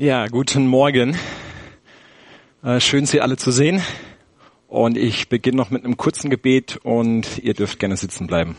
[0.00, 1.14] Ja, guten Morgen.
[2.62, 3.82] Äh, schön, Sie alle zu sehen.
[4.66, 8.56] Und ich beginne noch mit einem kurzen Gebet und ihr dürft gerne sitzen bleiben.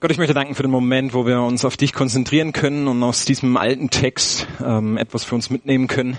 [0.00, 3.04] Gott, ich möchte danken für den Moment, wo wir uns auf dich konzentrieren können und
[3.04, 6.18] aus diesem alten Text ähm, etwas für uns mitnehmen können.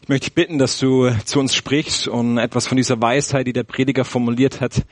[0.00, 3.52] Ich möchte dich bitten, dass du zu uns sprichst und etwas von dieser Weisheit, die
[3.52, 4.86] der Prediger formuliert hat,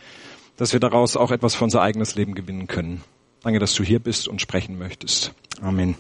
[0.59, 3.01] dass wir daraus auch etwas für unser eigenes Leben gewinnen können.
[3.43, 5.33] Danke, dass du hier bist und sprechen möchtest.
[5.63, 5.97] Amen.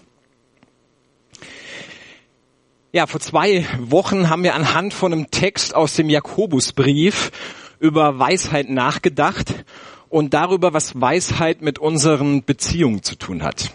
[2.92, 7.30] Ja, vor zwei Wochen haben wir anhand von einem Text aus dem Jakobusbrief
[7.78, 9.64] über Weisheit nachgedacht
[10.08, 13.70] und darüber, was Weisheit mit unseren Beziehungen zu tun hat.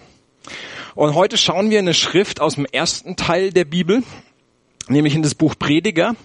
[0.96, 4.04] Und heute schauen wir eine Schrift aus dem ersten Teil der Bibel,
[4.90, 6.18] nämlich in das Buch Prediger.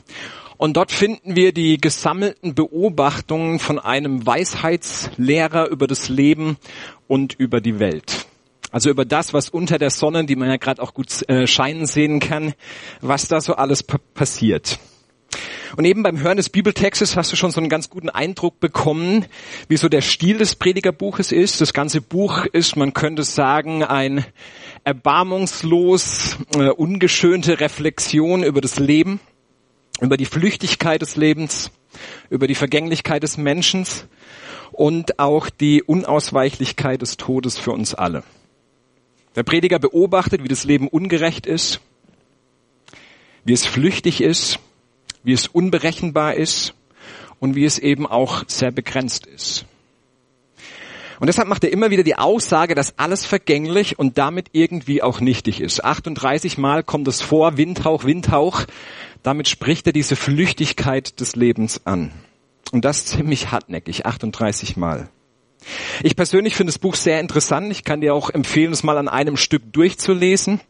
[0.56, 6.56] Und dort finden wir die gesammelten Beobachtungen von einem Weisheitslehrer über das Leben
[7.06, 8.26] und über die Welt.
[8.70, 11.86] Also über das, was unter der Sonne, die man ja gerade auch gut äh, scheinen
[11.86, 12.54] sehen kann,
[13.00, 14.78] was da so alles passiert.
[15.76, 19.26] Und eben beim Hören des Bibeltextes hast du schon so einen ganz guten Eindruck bekommen,
[19.68, 21.60] wie so der Stil des Predigerbuches ist.
[21.60, 24.24] Das ganze Buch ist, man könnte sagen, ein
[24.82, 29.20] erbarmungslos äh, ungeschönte Reflexion über das Leben,
[30.00, 31.70] über die Flüchtigkeit des Lebens,
[32.30, 33.86] über die Vergänglichkeit des Menschen
[34.72, 38.24] und auch die Unausweichlichkeit des Todes für uns alle.
[39.36, 41.80] Der Prediger beobachtet, wie das Leben ungerecht ist,
[43.44, 44.58] wie es flüchtig ist,
[45.22, 46.74] wie es unberechenbar ist
[47.38, 49.66] und wie es eben auch sehr begrenzt ist.
[51.20, 55.20] Und deshalb macht er immer wieder die Aussage, dass alles vergänglich und damit irgendwie auch
[55.20, 55.84] nichtig ist.
[55.84, 58.64] 38 Mal kommt es vor, Windhauch, Windhauch.
[59.22, 62.10] Damit spricht er diese Flüchtigkeit des Lebens an.
[62.72, 65.10] Und das ziemlich hartnäckig, 38 Mal.
[66.02, 67.70] Ich persönlich finde das Buch sehr interessant.
[67.70, 70.60] Ich kann dir auch empfehlen, es mal an einem Stück durchzulesen.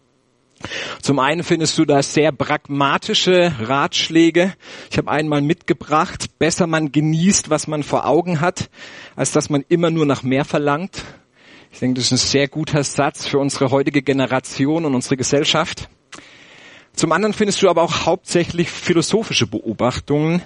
[1.01, 4.55] Zum einen findest du da sehr pragmatische Ratschläge.
[4.91, 8.69] Ich habe einmal mitgebracht, besser man genießt, was man vor Augen hat,
[9.17, 11.03] als dass man immer nur nach mehr verlangt.
[11.73, 15.89] Ich denke, das ist ein sehr guter Satz für unsere heutige Generation und unsere Gesellschaft.
[16.95, 20.43] Zum anderen findest du aber auch hauptsächlich philosophische Beobachtungen,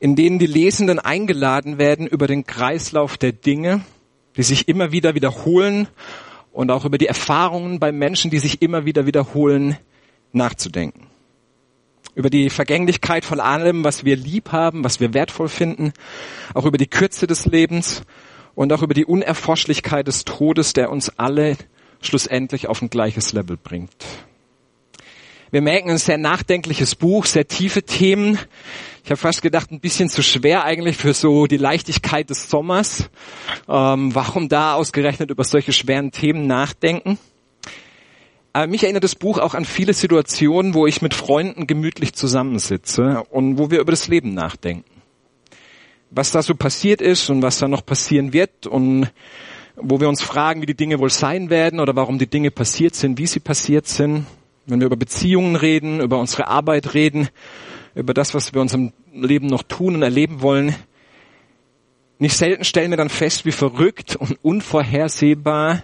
[0.00, 3.82] in denen die Lesenden eingeladen werden, über den Kreislauf der Dinge,
[4.36, 5.88] die sich immer wieder wiederholen
[6.52, 9.76] und auch über die Erfahrungen bei Menschen, die sich immer wieder wiederholen,
[10.32, 11.06] nachzudenken.
[12.14, 15.92] Über die Vergänglichkeit von allem, was wir lieb haben, was wir wertvoll finden,
[16.54, 18.02] auch über die Kürze des Lebens
[18.54, 21.56] und auch über die Unerforschlichkeit des Todes, der uns alle
[22.00, 24.06] schlussendlich auf ein gleiches Level bringt.
[25.50, 28.38] Wir merken ein sehr nachdenkliches Buch, sehr tiefe Themen.
[29.02, 33.10] Ich habe fast gedacht, ein bisschen zu schwer eigentlich für so die Leichtigkeit des Sommers.
[33.68, 37.18] Ähm, warum da ausgerechnet über solche schweren Themen nachdenken?
[38.52, 43.24] Aber mich erinnert das Buch auch an viele Situationen, wo ich mit Freunden gemütlich zusammensitze
[43.30, 44.90] und wo wir über das Leben nachdenken.
[46.10, 49.10] Was da so passiert ist und was da noch passieren wird und
[49.76, 52.94] wo wir uns fragen, wie die Dinge wohl sein werden oder warum die Dinge passiert
[52.94, 54.26] sind, wie sie passiert sind
[54.70, 57.28] wenn wir über Beziehungen reden, über unsere Arbeit reden,
[57.94, 60.74] über das, was wir unserem Leben noch tun und erleben wollen,
[62.18, 65.82] nicht selten stellen wir dann fest, wie verrückt und unvorhersehbar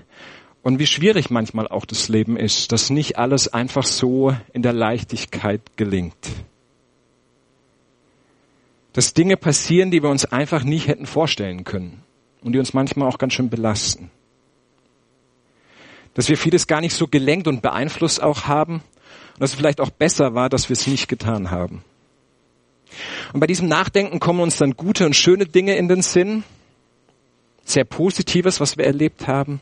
[0.62, 4.74] und wie schwierig manchmal auch das Leben ist, dass nicht alles einfach so in der
[4.74, 6.28] Leichtigkeit gelingt.
[8.92, 12.02] Dass Dinge passieren, die wir uns einfach nicht hätten vorstellen können
[12.42, 14.10] und die uns manchmal auch ganz schön belasten
[16.16, 19.82] dass wir vieles gar nicht so gelenkt und beeinflusst auch haben und dass es vielleicht
[19.82, 21.84] auch besser war, dass wir es nicht getan haben.
[23.32, 26.44] Und bei diesem Nachdenken kommen uns dann gute und schöne Dinge in den Sinn,
[27.64, 29.60] sehr Positives, was wir erlebt haben.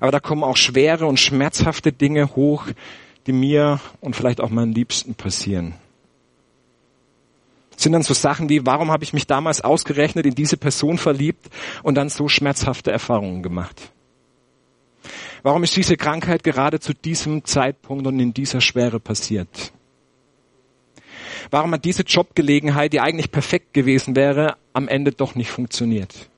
[0.00, 2.66] Aber da kommen auch schwere und schmerzhafte Dinge hoch,
[3.26, 5.74] die mir und vielleicht auch meinen Liebsten passieren.
[7.76, 11.48] Sind dann so Sachen wie, warum habe ich mich damals ausgerechnet in diese Person verliebt
[11.82, 13.90] und dann so schmerzhafte Erfahrungen gemacht?
[15.42, 19.72] Warum ist diese Krankheit gerade zu diesem Zeitpunkt und in dieser Schwere passiert?
[21.50, 26.28] Warum hat diese Jobgelegenheit, die eigentlich perfekt gewesen wäre, am Ende doch nicht funktioniert?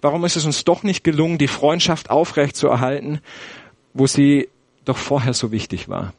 [0.00, 3.20] Warum ist es uns doch nicht gelungen, die Freundschaft aufrechtzuerhalten,
[3.94, 4.48] wo sie
[4.84, 6.12] doch vorher so wichtig war?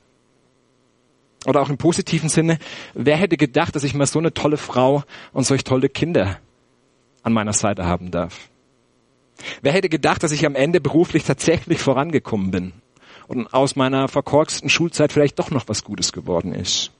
[1.45, 2.59] Oder auch im positiven Sinne,
[2.93, 6.39] wer hätte gedacht, dass ich mal so eine tolle Frau und solch tolle Kinder
[7.23, 8.49] an meiner Seite haben darf?
[9.61, 12.73] Wer hätte gedacht, dass ich am Ende beruflich tatsächlich vorangekommen bin
[13.27, 16.91] und aus meiner verkorksten Schulzeit vielleicht doch noch was Gutes geworden ist?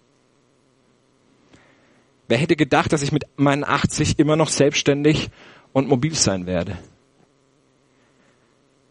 [2.30, 5.32] Wer hätte gedacht, dass ich mit meinen 80 immer noch selbstständig
[5.74, 6.78] und mobil sein werde?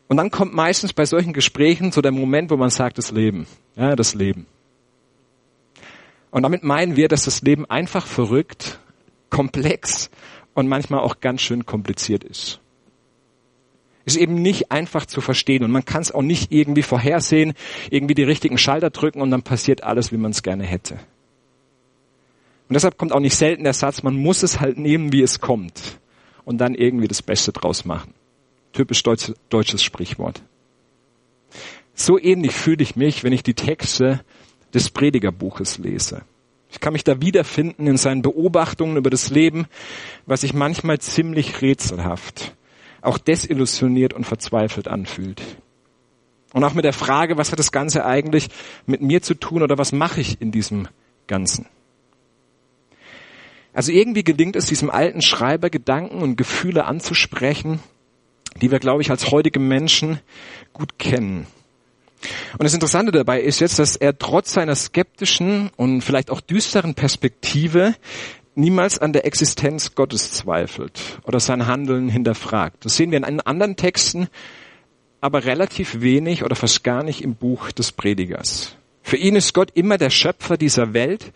[0.08, 3.46] Und dann kommt meistens bei solchen Gesprächen so der Moment, wo man sagt, das Leben.
[3.76, 4.46] Ja, das Leben.
[6.32, 8.80] Und damit meinen wir, dass das Leben einfach verrückt,
[9.30, 10.10] komplex
[10.54, 12.58] und manchmal auch ganz schön kompliziert ist.
[14.04, 17.54] Ist eben nicht einfach zu verstehen und man kann es auch nicht irgendwie vorhersehen,
[17.88, 20.98] irgendwie die richtigen Schalter drücken und dann passiert alles, wie man es gerne hätte.
[22.68, 25.40] Und deshalb kommt auch nicht selten der Satz, man muss es halt nehmen, wie es
[25.40, 25.98] kommt
[26.44, 28.12] und dann irgendwie das Beste draus machen.
[28.72, 30.42] Typisch deutsch, deutsches Sprichwort.
[31.94, 34.20] So ähnlich fühle ich mich, wenn ich die Texte
[34.74, 36.22] des Predigerbuches lese.
[36.70, 39.66] Ich kann mich da wiederfinden in seinen Beobachtungen über das Leben,
[40.26, 42.54] was sich manchmal ziemlich rätselhaft,
[43.00, 45.42] auch desillusioniert und verzweifelt anfühlt.
[46.52, 48.48] Und auch mit der Frage, was hat das Ganze eigentlich
[48.86, 50.88] mit mir zu tun oder was mache ich in diesem
[51.26, 51.66] Ganzen?
[53.78, 57.78] Also irgendwie gelingt es diesem alten Schreiber, Gedanken und Gefühle anzusprechen,
[58.60, 60.18] die wir, glaube ich, als heutige Menschen
[60.72, 61.46] gut kennen.
[62.54, 66.96] Und das Interessante dabei ist jetzt, dass er trotz seiner skeptischen und vielleicht auch düsteren
[66.96, 67.94] Perspektive
[68.56, 72.84] niemals an der Existenz Gottes zweifelt oder sein Handeln hinterfragt.
[72.84, 74.26] Das sehen wir in anderen Texten,
[75.20, 78.74] aber relativ wenig oder fast gar nicht im Buch des Predigers.
[79.04, 81.32] Für ihn ist Gott immer der Schöpfer dieser Welt,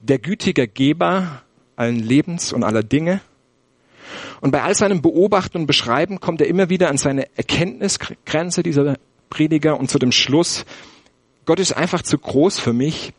[0.00, 1.42] der gütige Geber
[1.80, 3.20] allen Lebens und aller Dinge.
[4.40, 8.98] Und bei all seinem Beobachten und Beschreiben kommt er immer wieder an seine Erkenntnisgrenze dieser
[9.30, 10.64] Prediger und zu dem Schluss,
[11.46, 13.12] Gott ist einfach zu groß für mich,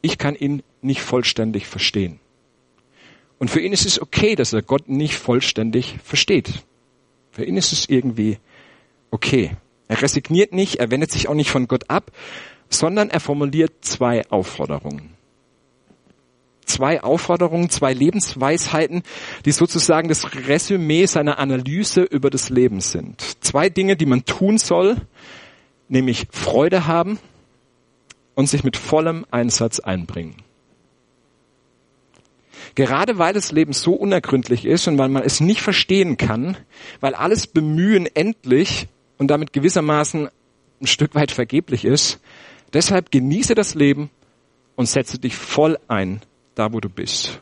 [0.00, 2.20] ich kann ihn nicht vollständig verstehen.
[3.38, 6.64] Und für ihn ist es okay, dass er Gott nicht vollständig versteht.
[7.30, 8.38] Für ihn ist es irgendwie
[9.10, 9.56] okay.
[9.88, 12.12] Er resigniert nicht, er wendet sich auch nicht von Gott ab,
[12.68, 15.13] sondern er formuliert zwei Aufforderungen.
[16.66, 19.02] Zwei Aufforderungen, zwei Lebensweisheiten,
[19.44, 23.20] die sozusagen das Resümee seiner Analyse über das Leben sind.
[23.40, 24.96] Zwei Dinge, die man tun soll,
[25.88, 27.18] nämlich Freude haben
[28.34, 30.36] und sich mit vollem Einsatz einbringen.
[32.74, 36.56] Gerade weil das Leben so unergründlich ist und weil man es nicht verstehen kann,
[37.00, 38.88] weil alles Bemühen endlich
[39.18, 40.28] und damit gewissermaßen
[40.80, 42.20] ein Stück weit vergeblich ist,
[42.72, 44.10] deshalb genieße das Leben
[44.74, 46.20] und setze dich voll ein,
[46.54, 47.40] da wo du bist.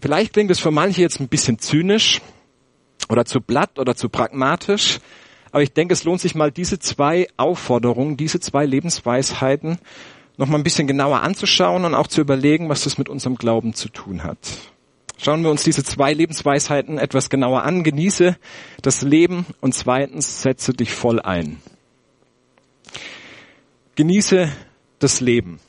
[0.00, 2.20] Vielleicht klingt es für manche jetzt ein bisschen zynisch
[3.08, 5.00] oder zu blatt oder zu pragmatisch,
[5.50, 9.78] aber ich denke, es lohnt sich mal diese zwei Aufforderungen, diese zwei Lebensweisheiten
[10.36, 13.72] noch mal ein bisschen genauer anzuschauen und auch zu überlegen, was das mit unserem Glauben
[13.72, 14.38] zu tun hat.
[15.16, 17.84] Schauen wir uns diese zwei Lebensweisheiten etwas genauer an.
[17.84, 18.36] Genieße
[18.82, 21.60] das Leben und zweitens setze dich voll ein.
[23.94, 24.50] Genieße
[24.98, 25.60] das Leben.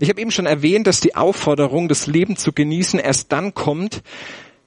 [0.00, 4.02] Ich habe eben schon erwähnt, dass die Aufforderung, das Leben zu genießen, erst dann kommt,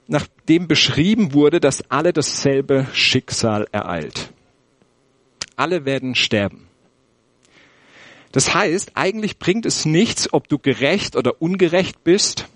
[0.06, 4.32] nachdem beschrieben wurde, dass alle dasselbe Schicksal ereilt.
[5.56, 6.66] Alle werden sterben.
[8.32, 12.46] Das heißt, eigentlich bringt es nichts, ob du gerecht oder ungerecht bist,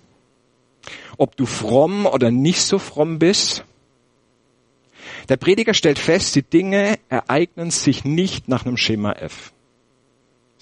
[1.17, 3.65] ob du fromm oder nicht so fromm bist.
[5.29, 9.53] Der Prediger stellt fest, die Dinge ereignen sich nicht nach einem Schema F.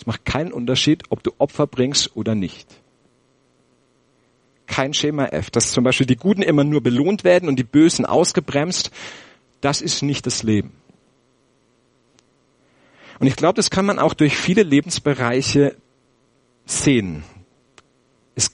[0.02, 2.68] Es macht keinen Unterschied, ob du Opfer bringst oder nicht
[4.72, 5.52] kein Schema F.
[5.52, 8.90] Dass zum Beispiel die Guten immer nur belohnt werden und die Bösen ausgebremst,
[9.60, 10.72] das ist nicht das Leben.
[13.20, 15.76] Und ich glaube, das kann man auch durch viele Lebensbereiche
[16.66, 17.24] sehen.
[18.34, 18.52] Es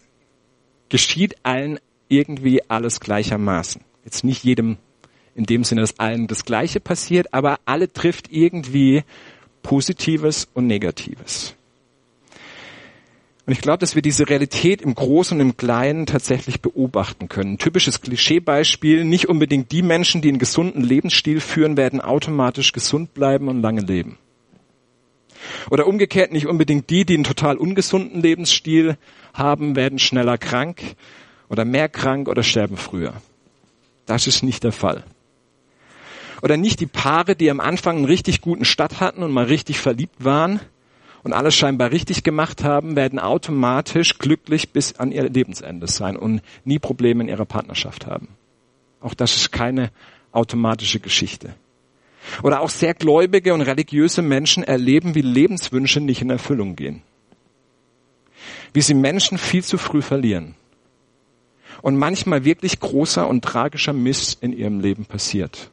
[0.89, 3.82] geschieht allen irgendwie alles gleichermaßen.
[4.04, 4.77] Jetzt nicht jedem
[5.36, 9.04] in dem Sinne, dass allen das Gleiche passiert, aber alle trifft irgendwie
[9.64, 11.56] Positives und Negatives.
[13.48, 17.58] Und ich glaube, dass wir diese Realität im Großen und im Kleinen tatsächlich beobachten können.
[17.58, 23.48] typisches Klischeebeispiel, nicht unbedingt die Menschen, die einen gesunden Lebensstil führen, werden automatisch gesund bleiben
[23.48, 24.18] und lange leben.
[25.70, 28.98] Oder umgekehrt, nicht unbedingt die, die einen total ungesunden Lebensstil
[29.34, 30.82] haben, werden schneller krank
[31.48, 33.14] oder mehr krank oder sterben früher.
[34.06, 35.06] Das ist nicht der Fall.
[36.41, 39.79] Oder nicht die Paare, die am Anfang einen richtig guten Start hatten und mal richtig
[39.79, 40.60] verliebt waren,
[41.27, 46.41] und alles scheinbar richtig gemacht haben, werden automatisch glücklich bis an ihr Lebensende sein und
[46.63, 48.29] nie Probleme in ihrer Partnerschaft haben.
[49.01, 49.91] Auch das ist keine
[50.32, 51.53] automatische Geschichte.
[52.44, 57.01] Oder auch sehr gläubige und religiöse Menschen erleben, wie Lebenswünsche nicht in Erfüllung gehen.
[58.72, 60.56] Wie sie Menschen viel zu früh verlieren.
[61.82, 65.72] Und manchmal wirklich großer und tragischer Mist in ihrem Leben passiert.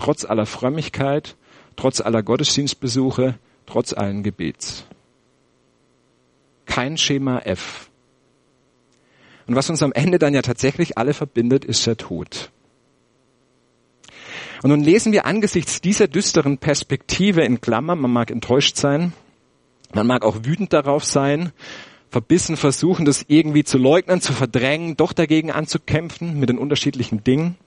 [0.00, 1.36] Trotz aller Frömmigkeit,
[1.76, 4.86] trotz aller Gottesdienstbesuche, trotz allen Gebets.
[6.64, 7.90] Kein Schema F.
[9.46, 12.50] Und was uns am Ende dann ja tatsächlich alle verbindet, ist der Tod.
[14.62, 19.12] Und nun lesen wir angesichts dieser düsteren Perspektive in Klammern, man mag enttäuscht sein,
[19.92, 21.52] man mag auch wütend darauf sein,
[22.08, 27.58] verbissen versuchen, das irgendwie zu leugnen, zu verdrängen, doch dagegen anzukämpfen mit den unterschiedlichen Dingen.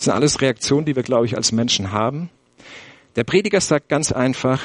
[0.00, 2.30] Das sind alles Reaktionen, die wir, glaube ich, als Menschen haben.
[3.16, 4.62] Der Prediger sagt ganz einfach,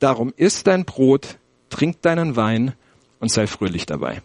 [0.00, 1.38] darum isst dein Brot,
[1.70, 2.74] trink deinen Wein
[3.18, 4.20] und sei fröhlich dabei.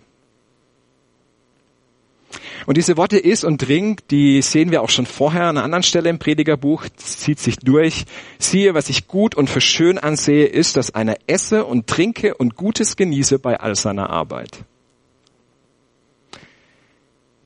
[2.65, 5.83] Und diese Worte ist und trink, die sehen wir auch schon vorher an einer anderen
[5.83, 8.03] Stelle im Predigerbuch, das zieht sich durch.
[8.37, 12.57] Siehe, was ich gut und für schön ansehe, ist, dass einer esse und trinke und
[12.57, 14.65] Gutes genieße bei all seiner Arbeit.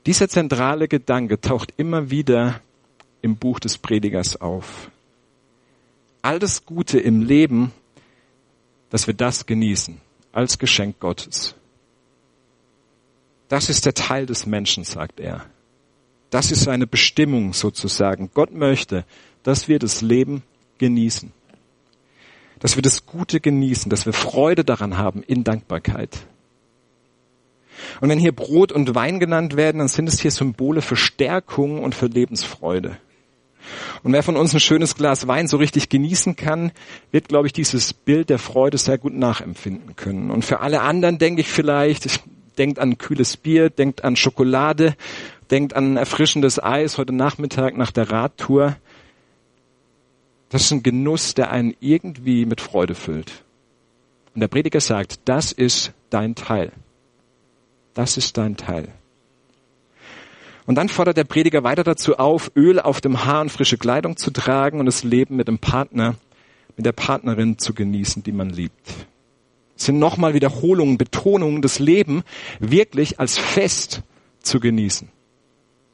[0.06, 2.62] Dieser zentrale Gedanke taucht immer wieder
[3.22, 4.90] im Buch des Predigers auf.
[6.22, 7.72] All das Gute im Leben,
[8.90, 10.00] dass wir das genießen
[10.32, 11.54] als Geschenk Gottes.
[13.48, 15.46] Das ist der Teil des Menschen, sagt er.
[16.30, 18.30] Das ist seine Bestimmung sozusagen.
[18.34, 19.04] Gott möchte,
[19.42, 20.42] dass wir das Leben
[20.78, 21.32] genießen.
[22.58, 26.26] Dass wir das Gute genießen, dass wir Freude daran haben in Dankbarkeit.
[28.00, 31.82] Und wenn hier Brot und Wein genannt werden, dann sind es hier Symbole für Stärkung
[31.82, 32.98] und für Lebensfreude.
[34.02, 36.72] Und wer von uns ein schönes Glas Wein so richtig genießen kann,
[37.10, 40.30] wird, glaube ich, dieses Bild der Freude sehr gut nachempfinden können.
[40.30, 42.20] Und für alle anderen denke ich vielleicht, ich
[42.58, 44.96] denkt an kühles Bier, denkt an Schokolade,
[45.50, 48.76] denkt an erfrischendes Eis heute Nachmittag nach der Radtour.
[50.48, 53.44] Das ist ein Genuss, der einen irgendwie mit Freude füllt.
[54.34, 56.72] Und der Prediger sagt, das ist dein Teil.
[57.94, 58.88] Das ist dein Teil.
[60.66, 64.16] Und dann fordert der Prediger weiter dazu auf, Öl auf dem Haar und frische Kleidung
[64.16, 66.16] zu tragen und das Leben mit dem Partner,
[66.76, 69.06] mit der Partnerin zu genießen, die man liebt
[69.76, 72.22] sind nochmal Wiederholungen, Betonungen, das Leben
[72.58, 74.02] wirklich als Fest
[74.40, 75.08] zu genießen.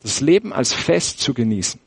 [0.02, 1.80] Das Leben als Fest zu genießen.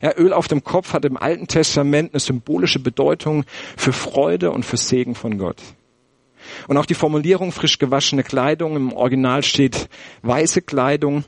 [0.00, 3.44] Ja, Öl auf dem Kopf hat im Alten Testament eine symbolische Bedeutung
[3.76, 5.60] für Freude und für Segen von Gott.
[6.68, 9.88] Und auch die Formulierung frisch gewaschene Kleidung, im Original steht
[10.22, 11.24] weiße Kleidung,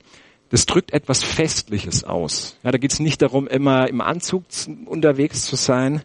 [0.51, 2.57] das drückt etwas Festliches aus.
[2.63, 4.45] Ja, da geht es nicht darum, immer im Anzug
[4.85, 6.03] unterwegs zu sein,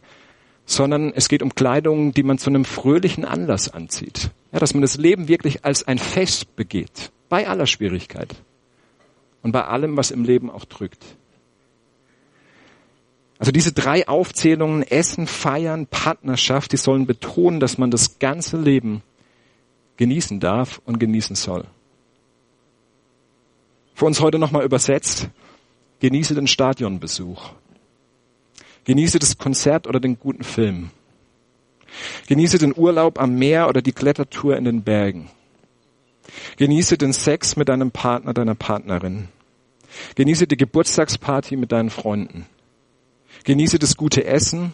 [0.65, 4.29] sondern es geht um Kleidung, die man zu einem fröhlichen Anlass anzieht.
[4.51, 8.35] Ja, dass man das Leben wirklich als ein Fest begeht, bei aller Schwierigkeit
[9.41, 11.03] und bei allem, was im Leben auch drückt.
[13.37, 19.01] Also diese drei Aufzählungen, Essen, Feiern, Partnerschaft, die sollen betonen, dass man das ganze Leben
[19.97, 21.65] genießen darf und genießen soll.
[23.95, 25.29] Für uns heute nochmal übersetzt,
[26.01, 27.51] genieße den Stadionbesuch.
[28.83, 30.91] Genieße das Konzert oder den guten Film.
[32.27, 35.29] Genieße den Urlaub am Meer oder die Klettertour in den Bergen.
[36.57, 39.29] Genieße den Sex mit deinem Partner, deiner Partnerin.
[40.15, 42.45] Genieße die Geburtstagsparty mit deinen Freunden.
[43.45, 44.73] Genieße das gute Essen.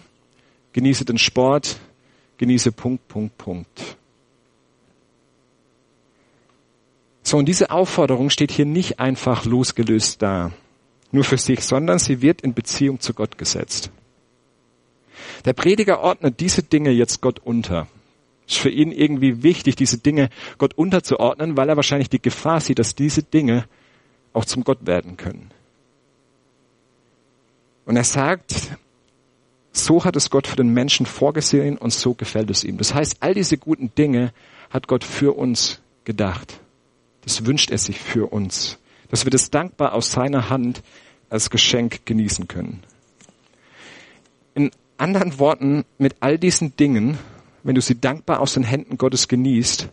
[0.74, 1.80] Genieße den Sport.
[2.38, 3.98] Genieße Punkt, Punkt, Punkt.
[7.32, 10.52] So, und diese Aufforderung steht hier nicht einfach losgelöst da,
[11.14, 13.90] nur für sich, sondern sie wird in Beziehung zu Gott gesetzt.
[15.46, 17.88] Der Prediger ordnet diese Dinge jetzt Gott unter.
[18.46, 22.80] Ist für ihn irgendwie wichtig, diese Dinge Gott unterzuordnen, weil er wahrscheinlich die Gefahr sieht,
[22.80, 23.64] dass diese Dinge
[24.34, 25.52] auch zum Gott werden können.
[27.86, 28.78] Und er sagt,
[29.72, 32.78] so hat es Gott für den Menschen vorgesehen und so gefällt es ihm.
[32.78, 34.34] Das heißt, all diese guten Dinge
[34.70, 36.61] hat Gott für uns gedacht.
[37.22, 38.78] Das wünscht er sich für uns,
[39.10, 40.82] dass wir das dankbar aus seiner Hand
[41.30, 42.84] als Geschenk genießen können.
[44.54, 47.18] In anderen Worten, mit all diesen Dingen,
[47.63, 49.88] wenn du sie dankbar aus den Händen Gottes genießt,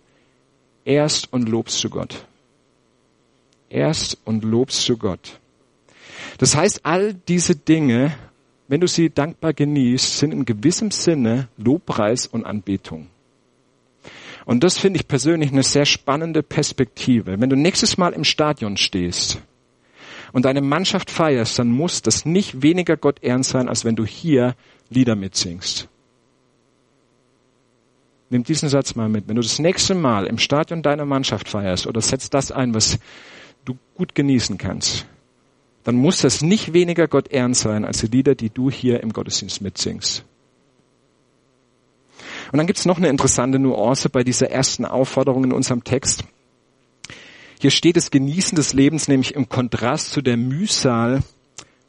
[0.85, 2.26] erst und lobst du Gott.
[3.68, 5.38] Erst und lobst du Gott.
[6.38, 8.14] Das heißt, all diese Dinge,
[8.68, 13.08] wenn du sie dankbar genießt, sind in gewissem Sinne Lobpreis und Anbetung.
[14.49, 17.38] Und das finde ich persönlich eine sehr spannende Perspektive.
[17.38, 19.43] Wenn du nächstes Mal im Stadion stehst
[20.33, 24.07] und deine Mannschaft feierst, dann muss das nicht weniger Gott ehren sein, als wenn du
[24.07, 24.57] hier
[24.88, 25.90] Lieder mitsingst.
[28.31, 29.28] Nimm diesen Satz mal mit.
[29.28, 32.99] Wenn du das nächste Mal im Stadion deiner Mannschaft feierst oder setzt das ein, was
[33.67, 35.05] du gut genießen kannst,
[35.85, 39.12] dann muss das nicht weniger Gott ehren sein als die Lieder, die du hier im
[39.12, 40.25] Gottesdienst mitsingst.
[42.52, 46.25] Und dann gibt's noch eine interessante Nuance bei dieser ersten Aufforderung in unserem Text.
[47.61, 51.23] Hier steht das Genießen des Lebens nämlich im Kontrast zu der Mühsal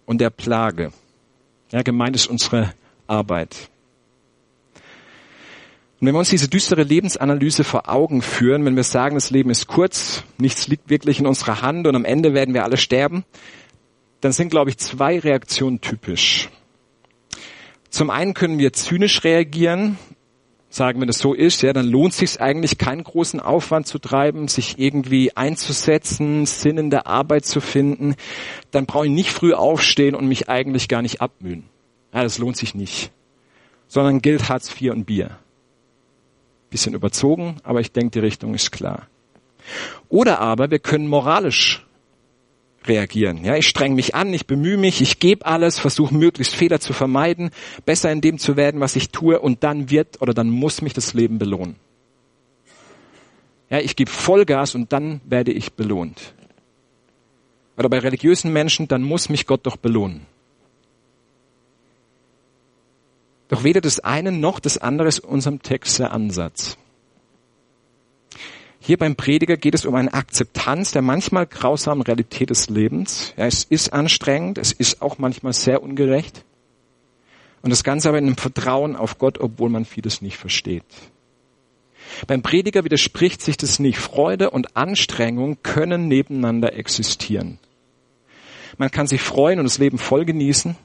[0.05, 0.91] und der Plage.
[1.71, 2.73] Ja, gemeint ist unsere
[3.07, 3.69] Arbeit.
[5.99, 9.49] Und wenn wir uns diese düstere Lebensanalyse vor Augen führen, wenn wir sagen, das Leben
[9.49, 13.25] ist kurz, nichts liegt wirklich in unserer Hand und am Ende werden wir alle sterben,
[14.21, 16.49] dann sind, glaube ich, zwei Reaktionen typisch.
[17.89, 19.97] Zum einen können wir zynisch reagieren,
[20.69, 23.97] sagen, wenn es so ist, ja, dann lohnt es sich eigentlich keinen großen Aufwand zu
[23.99, 28.15] treiben, sich irgendwie einzusetzen, Sinn in der Arbeit zu finden.
[28.71, 31.65] Dann brauche ich nicht früh aufstehen und mich eigentlich gar nicht abmühen.
[32.13, 33.11] Ja, das lohnt sich nicht.
[33.87, 35.37] Sondern gilt Hartz IV und Bier.
[36.69, 39.07] Bisschen überzogen, aber ich denke, die Richtung ist klar.
[40.07, 41.85] Oder aber wir können moralisch
[42.89, 43.45] reagieren.
[43.45, 46.91] Ja, ich streng mich an, ich bemühe mich, ich gebe alles, versuche möglichst Fehler zu
[46.91, 47.51] vermeiden,
[47.85, 50.93] besser in dem zu werden, was ich tue, und dann wird oder dann muss mich
[50.93, 51.75] das Leben belohnen.
[53.69, 56.33] Ja, ich gebe Vollgas und dann werde ich belohnt.
[57.77, 60.25] Oder bei religiösen Menschen, dann muss mich Gott doch belohnen.
[63.47, 66.77] Doch weder das eine noch das andere ist unserem Text der Ansatz.
[68.79, 73.33] Hier beim Prediger geht es um eine Akzeptanz der manchmal grausamen Realität des Lebens.
[73.37, 76.45] Ja, es ist anstrengend, es ist auch manchmal sehr ungerecht.
[77.61, 80.85] Und das Ganze aber in einem Vertrauen auf Gott, obwohl man vieles nicht versteht.
[82.25, 83.99] Beim Prediger widerspricht sich das nicht.
[83.99, 87.59] Freude und Anstrengung können nebeneinander existieren.
[88.77, 90.77] Man kann sich freuen und das Leben voll genießen.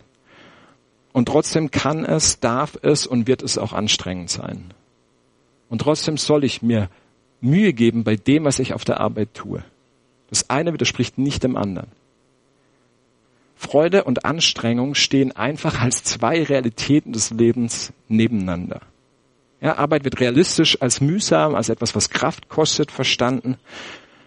[1.13, 4.75] Und trotzdem kann es, darf es und wird es auch anstrengend sein.
[5.69, 6.91] Und trotzdem soll ich mir
[7.45, 9.63] Mühe geben bei dem, was ich auf der Arbeit tue.
[10.31, 11.89] Das eine widerspricht nicht dem anderen.
[13.55, 18.81] Freude und Anstrengung stehen einfach als zwei Realitäten des Lebens nebeneinander.
[19.61, 23.57] Ja, Arbeit wird realistisch als mühsam, als etwas, was Kraft kostet, verstanden.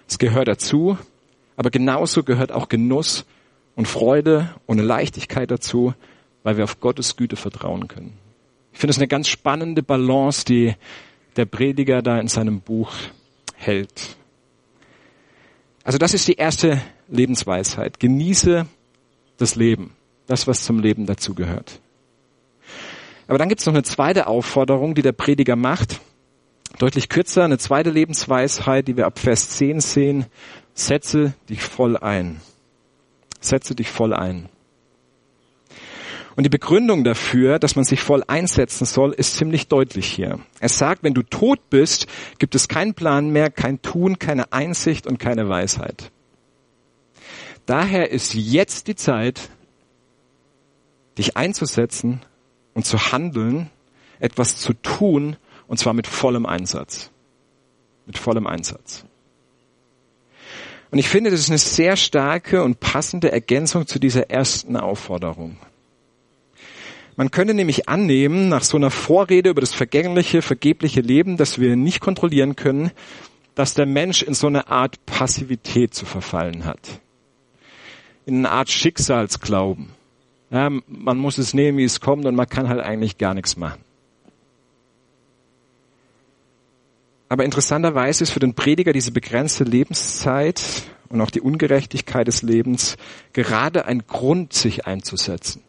[0.07, 0.97] Es gehört dazu,
[1.55, 3.25] aber genauso gehört auch Genuss
[3.75, 5.93] und Freude und eine Leichtigkeit dazu,
[6.43, 8.13] weil wir auf Gottes Güte vertrauen können.
[8.74, 10.75] Ich finde es eine ganz spannende Balance, die
[11.38, 12.91] der Prediger da in seinem Buch
[13.56, 14.17] hält.
[15.84, 18.00] Also das ist die erste Lebensweisheit.
[18.00, 18.65] Genieße
[19.38, 21.79] das Leben, das, was zum Leben dazugehört.
[23.27, 26.00] Aber dann gibt es noch eine zweite Aufforderung, die der Prediger macht.
[26.79, 30.25] Deutlich kürzer, eine zweite Lebensweisheit, die wir ab Vers 10 sehen.
[30.74, 32.42] Setze dich voll ein.
[33.40, 34.50] Setze dich voll ein.
[36.37, 40.39] Und die Begründung dafür, dass man sich voll einsetzen soll, ist ziemlich deutlich hier.
[40.59, 42.05] Er sagt, wenn du tot bist,
[42.37, 46.11] gibt es keinen Plan mehr, kein Tun, keine Einsicht und keine Weisheit.
[47.65, 49.50] Daher ist jetzt die Zeit,
[51.17, 52.21] dich einzusetzen
[52.75, 53.71] und zu handeln,
[54.19, 57.09] etwas zu tun, und zwar mit vollem Einsatz.
[58.05, 59.05] Mit vollem Einsatz.
[60.91, 65.57] Und ich finde, das ist eine sehr starke und passende Ergänzung zu dieser ersten Aufforderung.
[67.18, 71.75] Man könnte nämlich annehmen, nach so einer Vorrede über das vergängliche, vergebliche Leben, das wir
[71.75, 72.92] nicht kontrollieren können,
[73.56, 77.01] dass der Mensch in so eine Art Passivität zu verfallen hat.
[78.27, 79.90] In eine Art Schicksalsglauben.
[80.51, 83.58] Ja, man muss es nehmen, wie es kommt und man kann halt eigentlich gar nichts
[83.58, 83.82] machen.
[87.30, 90.62] Aber interessanterweise ist für den Prediger diese begrenzte Lebenszeit
[91.10, 92.96] und auch die Ungerechtigkeit des Lebens
[93.34, 95.64] gerade ein Grund, sich einzusetzen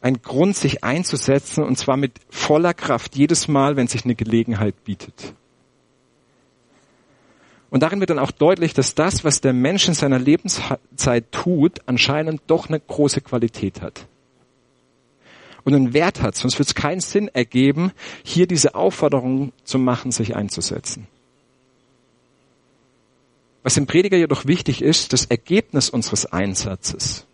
[0.00, 4.84] ein Grund, sich einzusetzen, und zwar mit voller Kraft jedes Mal, wenn sich eine Gelegenheit
[4.84, 5.34] bietet.
[7.70, 11.80] Und darin wird dann auch deutlich, dass das, was der Mensch in seiner Lebenszeit tut,
[11.86, 14.06] anscheinend doch eine große Qualität hat.
[15.64, 20.12] Und einen Wert hat, sonst wird es keinen Sinn ergeben, hier diese Aufforderung zu machen,
[20.12, 21.06] sich einzusetzen.
[23.62, 27.26] Was dem Prediger jedoch wichtig ist, das Ergebnis unseres Einsatzes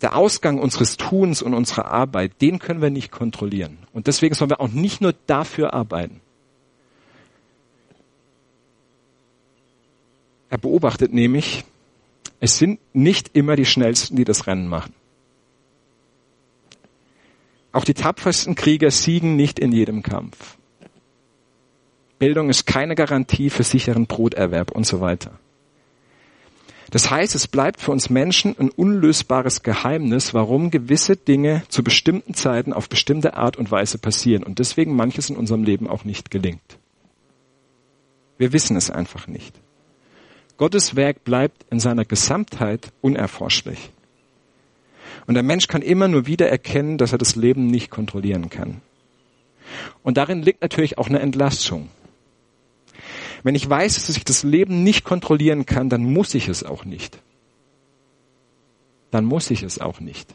[0.00, 3.78] der Ausgang unseres Tuns und unserer Arbeit, den können wir nicht kontrollieren.
[3.92, 6.20] Und deswegen sollen wir auch nicht nur dafür arbeiten.
[10.50, 11.64] Er beobachtet nämlich,
[12.40, 14.94] es sind nicht immer die Schnellsten, die das Rennen machen.
[17.72, 20.56] Auch die tapfersten Krieger siegen nicht in jedem Kampf.
[22.18, 25.38] Bildung ist keine Garantie für sicheren Broterwerb und so weiter.
[26.90, 32.34] Das heißt, es bleibt für uns Menschen ein unlösbares Geheimnis, warum gewisse Dinge zu bestimmten
[32.34, 36.30] Zeiten auf bestimmte Art und Weise passieren und deswegen manches in unserem Leben auch nicht
[36.30, 36.78] gelingt.
[38.38, 39.54] Wir wissen es einfach nicht.
[40.56, 43.90] Gottes Werk bleibt in seiner Gesamtheit unerforschlich.
[45.26, 48.80] Und der Mensch kann immer nur wieder erkennen, dass er das Leben nicht kontrollieren kann.
[50.02, 51.90] Und darin liegt natürlich auch eine Entlastung.
[53.48, 56.84] Wenn ich weiß, dass ich das Leben nicht kontrollieren kann, dann muss ich es auch
[56.84, 57.22] nicht.
[59.10, 60.34] Dann muss ich es auch nicht.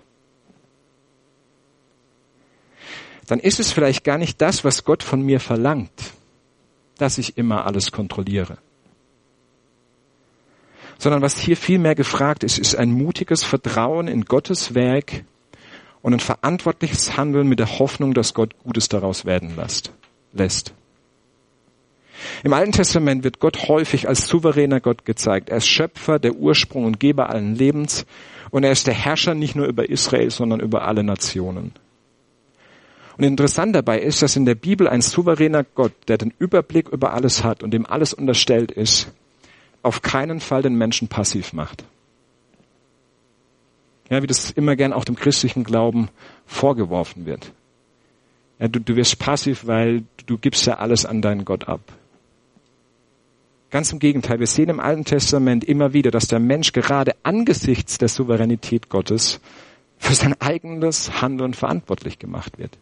[3.28, 5.92] Dann ist es vielleicht gar nicht das, was Gott von mir verlangt,
[6.98, 8.58] dass ich immer alles kontrolliere.
[10.98, 15.24] Sondern was hier viel mehr gefragt ist, ist ein mutiges Vertrauen in Gottes Werk
[16.02, 19.56] und ein verantwortliches Handeln mit der Hoffnung, dass Gott Gutes daraus werden
[20.32, 20.74] lässt.
[22.44, 25.50] Im Alten Testament wird Gott häufig als souveräner Gott gezeigt.
[25.50, 28.06] Er ist Schöpfer, der Ursprung und Geber allen Lebens
[28.52, 31.74] und er ist der Herrscher nicht nur über Israel, sondern über alle Nationen.
[33.18, 37.14] Und interessant dabei ist, dass in der Bibel ein souveräner Gott, der den Überblick über
[37.14, 39.12] alles hat und dem alles unterstellt ist,
[39.84, 41.84] auf keinen Fall den Menschen passiv macht.
[44.10, 46.10] Ja, wie das immer gern auch dem christlichen Glauben
[46.46, 47.52] vorgeworfen wird.
[48.60, 51.82] Ja, du, du wirst passiv, weil du gibst ja alles an deinen Gott ab.
[53.74, 57.98] Ganz im Gegenteil, wir sehen im Alten Testament immer wieder, dass der Mensch gerade angesichts
[57.98, 59.40] der Souveränität Gottes
[59.98, 62.78] für sein eigenes Handeln verantwortlich gemacht wird.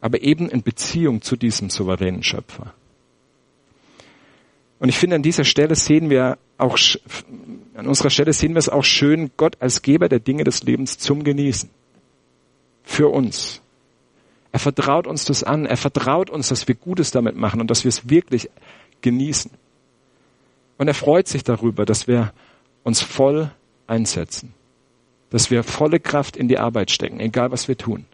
[0.00, 2.74] Aber eben in Beziehung zu diesem souveränen Schöpfer.
[4.78, 6.78] Und ich finde, an dieser Stelle sehen wir auch,
[7.74, 10.98] an unserer Stelle sehen wir es auch schön, Gott als Geber der Dinge des Lebens
[10.98, 11.68] zum Genießen.
[12.84, 13.62] Für uns.
[14.52, 15.66] Er vertraut uns das an.
[15.66, 18.48] Er vertraut uns, dass wir Gutes damit machen und dass wir es wirklich
[19.02, 19.50] genießen.
[20.78, 22.32] Und er freut sich darüber, dass wir
[22.82, 23.50] uns voll
[23.86, 24.54] einsetzen,
[25.30, 28.06] dass wir volle Kraft in die Arbeit stecken, egal was wir tun.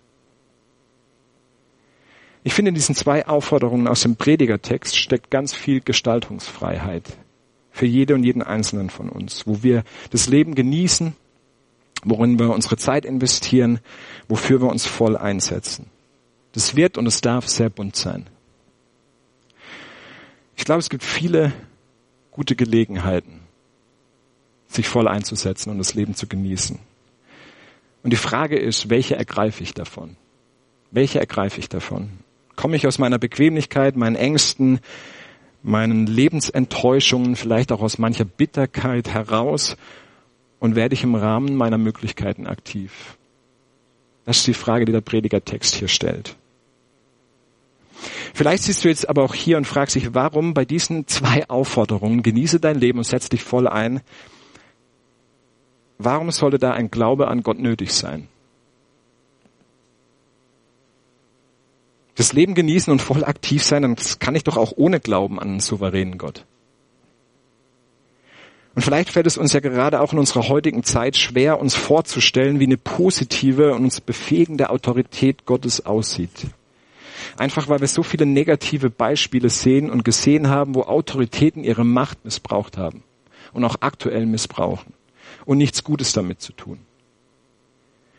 [2.44, 7.05] Ich finde, in diesen zwei Aufforderungen aus dem Predigertext steckt ganz viel Gestaltungsfreiheit
[7.70, 11.14] für jede und jeden Einzelnen von uns, wo wir das Leben genießen,
[12.05, 13.81] worin wir unsere Zeit investieren,
[14.29, 15.87] wofür wir uns voll einsetzen.
[16.53, 18.27] Das wird und es darf sehr bunt sein.
[20.59, 21.53] Ich glaube, es gibt viele
[22.33, 23.40] gute Gelegenheiten,
[24.66, 26.79] sich voll einzusetzen und das Leben zu genießen.
[28.03, 30.16] Und die Frage ist, welche ergreife ich davon?
[30.90, 32.11] Welche ergreife ich davon?
[32.57, 34.81] Komme ich aus meiner Bequemlichkeit, meinen Ängsten,
[35.62, 39.77] meinen Lebensenttäuschungen, vielleicht auch aus mancher Bitterkeit heraus
[40.59, 43.16] und werde ich im Rahmen meiner Möglichkeiten aktiv?
[44.25, 46.37] Das ist die Frage, die der Predigertext hier stellt.
[48.34, 52.22] Vielleicht siehst du jetzt aber auch hier und fragst dich, warum bei diesen zwei Aufforderungen,
[52.22, 54.00] genieße dein Leben und setz dich voll ein,
[55.98, 58.28] warum sollte da ein Glaube an Gott nötig sein?
[62.14, 65.50] Das Leben genießen und voll aktiv sein, dann kann ich doch auch ohne Glauben an
[65.50, 66.44] einen souveränen Gott.
[68.74, 72.60] Und vielleicht fällt es uns ja gerade auch in unserer heutigen Zeit schwer, uns vorzustellen,
[72.60, 76.46] wie eine positive und uns befähigende Autorität Gottes aussieht.
[77.36, 82.24] Einfach weil wir so viele negative Beispiele sehen und gesehen haben, wo Autoritäten ihre Macht
[82.24, 83.02] missbraucht haben
[83.52, 84.94] und auch aktuell missbrauchen
[85.44, 86.78] und nichts Gutes damit zu tun.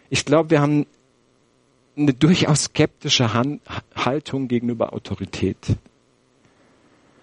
[0.09, 0.85] Ich glaube, wir haben
[1.97, 3.31] eine durchaus skeptische
[3.95, 5.57] Haltung gegenüber Autorität.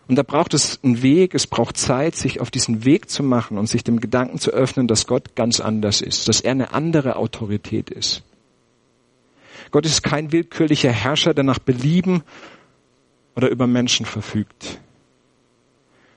[0.08, 3.58] Und da braucht es einen Weg, es braucht Zeit, sich auf diesen Weg zu machen
[3.58, 7.16] und sich dem Gedanken zu öffnen, dass Gott ganz anders ist, dass er eine andere
[7.16, 8.22] Autorität ist.
[9.76, 12.22] Gott ist kein willkürlicher Herrscher, der nach Belieben
[13.34, 14.80] oder über Menschen verfügt,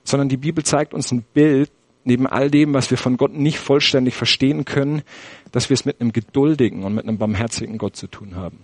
[0.06, 1.69] sondern die Bibel zeigt uns ein Bild,
[2.06, 5.02] neben all dem, was wir von Gott nicht vollständig verstehen können,
[5.52, 8.63] dass wir es mit einem geduldigen und mit einem barmherzigen Gott zu tun haben.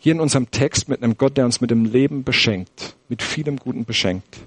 [0.00, 3.58] Hier in unserem Text mit einem Gott, der uns mit dem Leben beschenkt, mit vielem
[3.58, 4.38] Guten beschenkt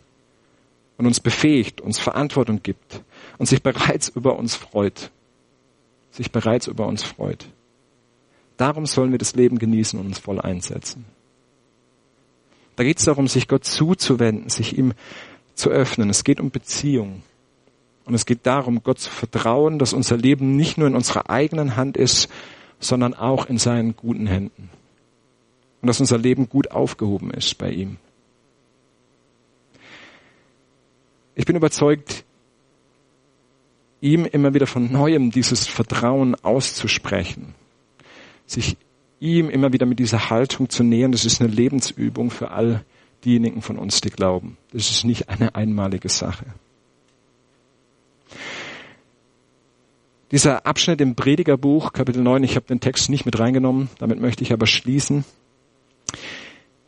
[0.97, 3.01] und uns befähigt, uns Verantwortung gibt
[3.37, 5.09] und sich bereits über uns freut.
[6.11, 7.47] Sich bereits über uns freut.
[8.57, 11.05] Darum sollen wir das Leben genießen und uns voll einsetzen.
[12.75, 14.93] Da geht es darum, sich Gott zuzuwenden, sich ihm
[15.55, 16.09] zu öffnen.
[16.09, 17.21] Es geht um Beziehung.
[18.05, 21.75] Und es geht darum, Gott zu vertrauen, dass unser Leben nicht nur in unserer eigenen
[21.75, 22.29] Hand ist,
[22.79, 24.69] sondern auch in seinen guten Händen.
[25.81, 27.97] Und dass unser Leben gut aufgehoben ist bei ihm.
[31.35, 32.25] Ich bin überzeugt,
[34.01, 37.55] ihm immer wieder von neuem dieses Vertrauen auszusprechen
[38.45, 38.77] sich
[39.19, 42.83] ihm immer wieder mit dieser Haltung zu nähern, das ist eine Lebensübung für all
[43.23, 44.57] diejenigen von uns, die glauben.
[44.71, 46.45] Das ist nicht eine einmalige Sache.
[50.31, 54.43] Dieser Abschnitt im Predigerbuch, Kapitel 9, ich habe den Text nicht mit reingenommen, damit möchte
[54.43, 55.25] ich aber schließen.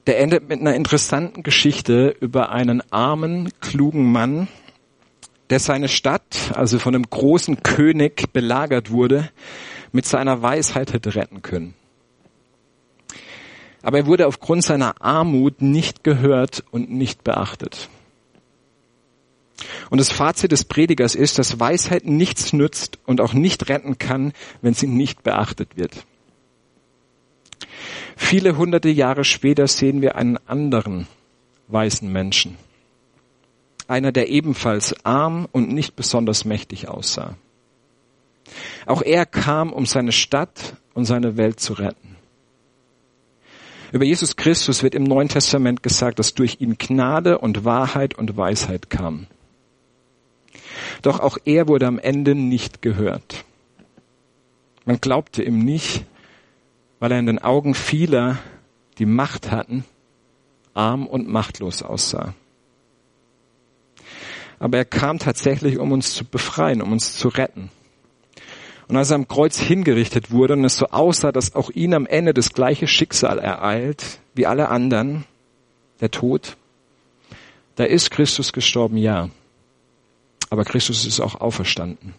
[0.08, 4.48] Der endet mit einer interessanten Geschichte über einen armen, klugen Mann,
[5.50, 9.30] der seine Stadt, also von einem großen König belagert wurde,
[9.92, 11.74] mit seiner Weisheit hätte retten können.
[13.82, 17.90] Aber er wurde aufgrund seiner Armut nicht gehört und nicht beachtet.
[19.90, 24.34] Und das Fazit des Predigers ist, dass Weisheit nichts nützt und auch nicht retten kann,
[24.62, 26.06] wenn sie nicht beachtet wird.
[28.18, 31.08] Viele hunderte Jahre später sehen wir einen anderen
[31.68, 32.58] weißen Menschen.
[33.88, 37.36] einer, der ebenfalls arm und nicht besonders mächtig aussah.
[38.86, 42.16] Auch er kam, um seine Stadt und seine Welt zu retten.
[43.92, 48.36] Über Jesus Christus wird im Neuen Testament gesagt, dass durch ihn Gnade und Wahrheit und
[48.36, 49.28] Weisheit kam.
[51.02, 53.46] Doch auch er wurde am Ende nicht gehört.
[54.86, 56.04] Man glaubte ihm nicht,
[57.00, 58.38] weil er in den Augen vieler,
[58.98, 59.84] die Macht hatten,
[60.74, 62.34] arm und machtlos aussah.
[64.60, 67.70] Aber er kam tatsächlich, um uns zu befreien, um uns zu retten.
[68.88, 72.06] Und als er am Kreuz hingerichtet wurde und es so aussah, dass auch ihn am
[72.06, 75.26] Ende das gleiche Schicksal ereilt wie alle anderen,
[76.02, 76.58] der Tod,
[77.76, 79.30] da ist Christus gestorben, ja.
[80.50, 82.14] Aber Christus ist auch auferstanden.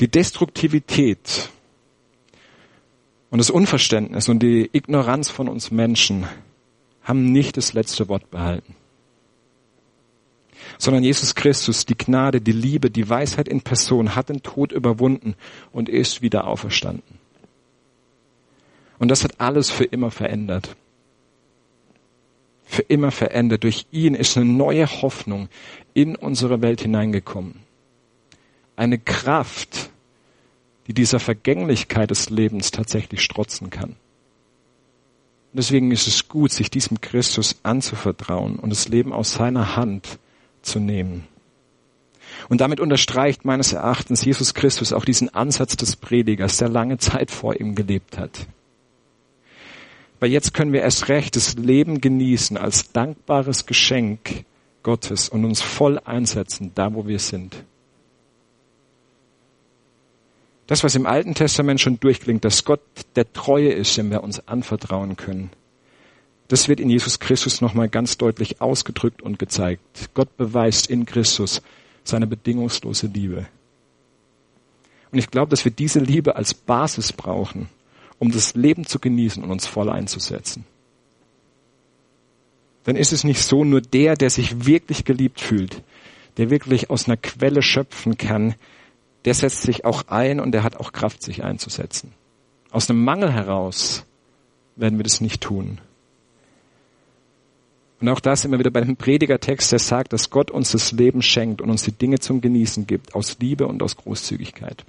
[0.00, 1.48] Die Destruktivität
[3.30, 6.26] und das Unverständnis und die Ignoranz von uns Menschen
[7.02, 8.74] haben nicht das letzte Wort behalten
[10.78, 15.34] sondern Jesus Christus, die Gnade, die Liebe, die Weisheit in Person hat den Tod überwunden
[15.72, 17.18] und ist wieder auferstanden.
[18.98, 20.76] Und das hat alles für immer verändert.
[22.64, 23.64] Für immer verändert.
[23.64, 25.48] Durch ihn ist eine neue Hoffnung
[25.94, 27.54] in unsere Welt hineingekommen.
[28.76, 29.90] Eine Kraft,
[30.86, 33.96] die dieser Vergänglichkeit des Lebens tatsächlich strotzen kann.
[35.52, 40.18] Und deswegen ist es gut, sich diesem Christus anzuvertrauen und das Leben aus seiner Hand
[40.62, 41.26] zu nehmen.
[42.48, 47.30] Und damit unterstreicht meines Erachtens Jesus Christus auch diesen Ansatz des Predigers, der lange Zeit
[47.30, 48.46] vor ihm gelebt hat.
[50.20, 54.44] Weil jetzt können wir erst recht das Leben genießen als dankbares Geschenk
[54.82, 57.64] Gottes und uns voll einsetzen, da wo wir sind.
[60.66, 62.80] Das, was im Alten Testament schon durchklingt, dass Gott
[63.16, 65.50] der Treue ist, dem wir uns anvertrauen können.
[66.50, 70.10] Das wird in Jesus Christus nochmal ganz deutlich ausgedrückt und gezeigt.
[70.14, 71.62] Gott beweist in Christus
[72.02, 73.46] seine bedingungslose Liebe.
[75.12, 77.68] Und ich glaube, dass wir diese Liebe als Basis brauchen,
[78.18, 80.64] um das Leben zu genießen und uns voll einzusetzen.
[82.82, 85.84] Dann ist es nicht so, nur der, der sich wirklich geliebt fühlt,
[86.36, 88.56] der wirklich aus einer Quelle schöpfen kann,
[89.24, 92.12] der setzt sich auch ein und der hat auch Kraft, sich einzusetzen.
[92.72, 94.04] Aus einem Mangel heraus
[94.74, 95.80] werden wir das nicht tun.
[98.00, 101.20] Und auch das immer wieder bei dem Predigertext, der sagt, dass Gott uns das Leben
[101.20, 104.84] schenkt und uns die Dinge zum Genießen gibt, aus Liebe und aus Großzügigkeit.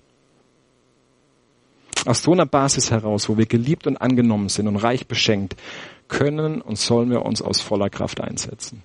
[2.05, 5.57] Aus so einer Basis heraus, wo wir geliebt und angenommen sind und reich beschenkt,
[6.07, 8.83] können und sollen wir uns aus voller Kraft einsetzen.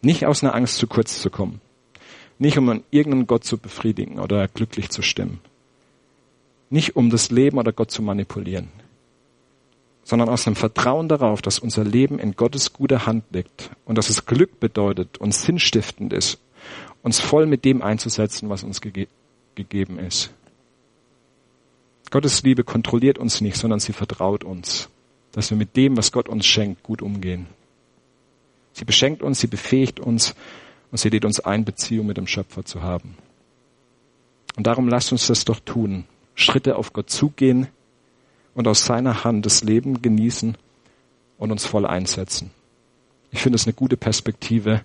[0.00, 1.60] Nicht aus einer Angst zu kurz zu kommen.
[2.38, 5.40] Nicht um an irgendeinen Gott zu befriedigen oder glücklich zu stimmen.
[6.70, 8.81] Nicht um das Leben oder Gott zu manipulieren
[10.04, 14.10] sondern aus einem Vertrauen darauf, dass unser Leben in Gottes guter Hand liegt und dass
[14.10, 16.38] es Glück bedeutet und sinnstiftend ist,
[17.02, 19.08] uns voll mit dem einzusetzen, was uns gege
[19.54, 20.30] gegeben ist.
[22.10, 24.88] Gottes Liebe kontrolliert uns nicht, sondern sie vertraut uns,
[25.32, 27.46] dass wir mit dem, was Gott uns schenkt, gut umgehen.
[28.72, 30.34] Sie beschenkt uns, sie befähigt uns
[30.90, 33.16] und sie lädt uns ein, Beziehung mit dem Schöpfer zu haben.
[34.56, 36.04] Und darum lasst uns das doch tun.
[36.34, 37.68] Schritte auf Gott zugehen,
[38.54, 40.56] und aus seiner Hand das Leben genießen
[41.38, 42.50] und uns voll einsetzen.
[43.30, 44.82] Ich finde es eine gute Perspektive,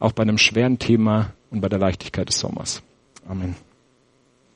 [0.00, 2.82] auch bei einem schweren Thema und bei der Leichtigkeit des Sommers.
[3.28, 3.56] Amen.